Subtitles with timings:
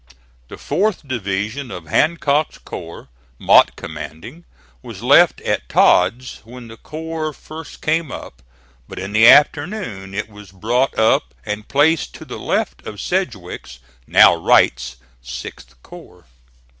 [0.47, 3.07] The fourth division of Hancock's corps,
[3.37, 4.45] Mott commanding,
[4.81, 8.41] was left at Todd's when the corps first came up;
[8.87, 13.77] but in the afternoon it was brought up and placed to the left of Sedgwick's
[14.07, 16.25] now Wright's 6th corps.